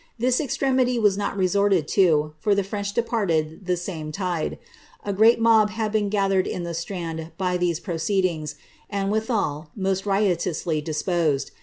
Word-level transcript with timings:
This 0.17 0.41
extremity 0.41 0.97
was 0.97 1.15
not 1.15 1.37
retort«i 1.37 1.81
to, 1.81 2.33
for 2.39 2.55
tlie 2.55 2.65
French 2.65 2.91
departed 2.91 3.67
the 3.67 3.77
same 3.77 4.11
tide. 4.11 4.57
A 5.05 5.13
great 5.13 5.39
mob 5.39 5.69
had 5.69 5.93
beeo 5.93 6.09
gathered 6.09 6.47
in 6.47 6.63
the 6.63 6.73
Strand 6.73 7.31
by 7.37 7.55
these 7.55 7.79
proceedings, 7.79 8.55
and 8.89 9.11
withal 9.11 9.69
most 9.75 10.05
riotoody 10.05 10.83
disposed. 10.83 11.51